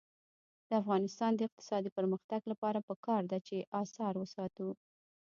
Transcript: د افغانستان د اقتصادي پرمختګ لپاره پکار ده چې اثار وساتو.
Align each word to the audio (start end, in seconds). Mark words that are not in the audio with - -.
د 0.67 0.69
افغانستان 0.81 1.31
د 1.35 1.41
اقتصادي 1.47 1.89
پرمختګ 1.97 2.41
لپاره 2.51 2.85
پکار 2.89 3.21
ده 3.31 3.37
چې 3.47 3.67
اثار 3.81 4.13
وساتو. 4.17 4.69